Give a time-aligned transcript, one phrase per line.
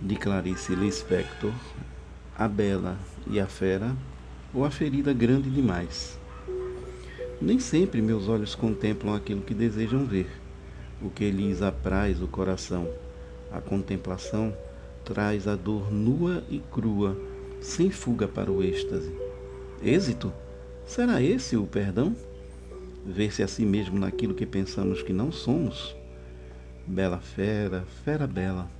[0.00, 1.52] de Clarice Lispector,
[2.36, 3.94] A Bela e a Fera,
[4.54, 6.18] ou A Ferida Grande Demais.
[7.40, 10.28] Nem sempre meus olhos contemplam aquilo que desejam ver,
[11.02, 12.88] o que lhes apraz o coração.
[13.52, 14.56] A contemplação
[15.04, 17.16] traz a dor nua e crua,
[17.60, 19.12] sem fuga para o êxtase.
[19.82, 20.32] Êxito?
[20.86, 22.16] Será esse o perdão?
[23.04, 25.94] Ver-se a si mesmo naquilo que pensamos que não somos?
[26.86, 28.79] Bela fera, fera bela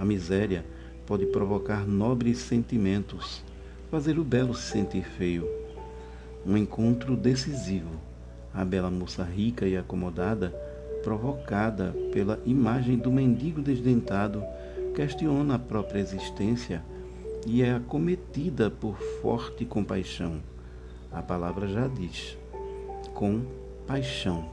[0.00, 0.64] a miséria
[1.04, 3.44] pode provocar nobres sentimentos,
[3.90, 5.46] fazer o belo se sentir feio.
[6.46, 8.00] Um encontro decisivo.
[8.54, 10.48] A bela moça rica e acomodada,
[11.04, 14.42] provocada pela imagem do mendigo desdentado,
[14.94, 16.82] questiona a própria existência
[17.46, 20.40] e é acometida por forte compaixão.
[21.12, 22.38] A palavra já diz:
[23.12, 23.42] com
[23.86, 24.48] paixão,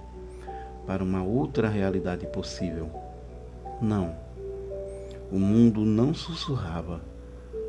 [0.86, 2.92] para uma outra realidade possível.
[3.82, 4.27] Não
[5.30, 7.02] o mundo não sussurrava,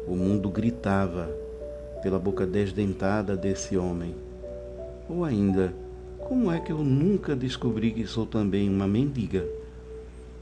[0.07, 1.29] o mundo gritava
[2.03, 4.15] pela boca desdentada desse homem.
[5.09, 5.75] Ou ainda,
[6.21, 9.45] como é que eu nunca descobri que sou também uma mendiga?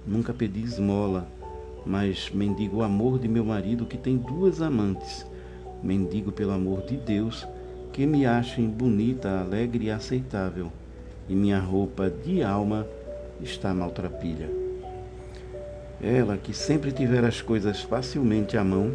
[0.06, 1.26] Nunca pedi esmola,
[1.86, 5.24] mas mendigo o amor de meu marido que tem duas amantes.
[5.82, 7.46] Mendigo pelo amor de Deus
[7.92, 10.70] que me achem bonita, alegre e aceitável.
[11.28, 12.86] E minha roupa de alma
[13.41, 14.66] está maltrapilha.
[16.02, 18.92] Ela, que sempre tivera as coisas facilmente à mão,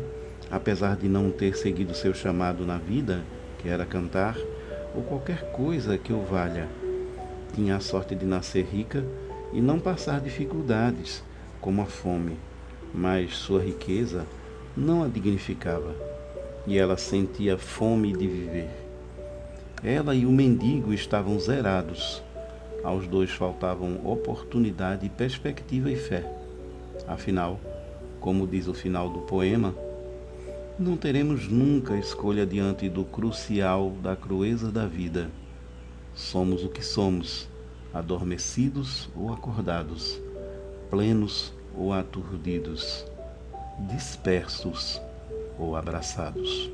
[0.50, 3.22] apesar de não ter seguido seu chamado na vida,
[3.58, 4.38] que era cantar,
[4.96, 6.68] ou qualquer coisa que o valha.
[7.54, 9.04] Tinha a sorte de nascer rica
[9.52, 11.24] e não passar dificuldades,
[11.60, 12.38] como a fome,
[12.94, 14.26] mas sua riqueza
[14.76, 15.96] não a dignificava,
[16.68, 18.70] e ela sentia fome de viver.
[19.84, 22.22] Ela e o mendigo estavam zerados.
[22.84, 26.41] Aos dois faltavam oportunidade, perspectiva e fé.
[27.08, 27.60] Afinal,
[28.20, 29.74] como diz o final do poema,
[30.78, 35.30] não teremos nunca escolha diante do crucial da crueza da vida.
[36.16, 37.48] Somos o que somos,
[37.94, 40.20] adormecidos ou acordados,
[40.90, 43.06] plenos ou aturdidos,
[43.80, 45.02] dispersos
[45.58, 46.70] ou abraçados.